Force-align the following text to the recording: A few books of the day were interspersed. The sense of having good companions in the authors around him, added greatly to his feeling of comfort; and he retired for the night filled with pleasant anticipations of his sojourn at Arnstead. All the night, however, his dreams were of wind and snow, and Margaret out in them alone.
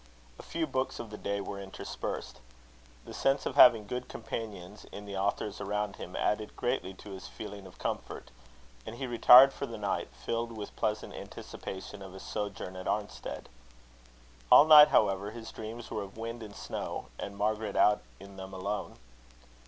A 0.39 0.41
few 0.41 0.65
books 0.65 0.97
of 0.97 1.11
the 1.11 1.17
day 1.19 1.41
were 1.41 1.59
interspersed. 1.61 2.39
The 3.05 3.13
sense 3.13 3.45
of 3.45 3.53
having 3.53 3.85
good 3.85 4.07
companions 4.09 4.83
in 4.91 5.05
the 5.05 5.15
authors 5.15 5.61
around 5.61 5.97
him, 5.97 6.15
added 6.15 6.55
greatly 6.55 6.95
to 6.95 7.11
his 7.11 7.27
feeling 7.27 7.67
of 7.67 7.77
comfort; 7.77 8.31
and 8.83 8.95
he 8.95 9.05
retired 9.05 9.53
for 9.53 9.67
the 9.67 9.77
night 9.77 10.07
filled 10.11 10.57
with 10.57 10.75
pleasant 10.75 11.13
anticipations 11.13 12.01
of 12.01 12.13
his 12.13 12.23
sojourn 12.23 12.75
at 12.77 12.87
Arnstead. 12.87 13.45
All 14.51 14.63
the 14.65 14.75
night, 14.75 14.87
however, 14.87 15.29
his 15.29 15.51
dreams 15.51 15.91
were 15.91 16.01
of 16.01 16.17
wind 16.17 16.41
and 16.41 16.55
snow, 16.55 17.09
and 17.19 17.37
Margaret 17.37 17.75
out 17.75 18.01
in 18.19 18.37
them 18.37 18.55
alone. 18.55 18.97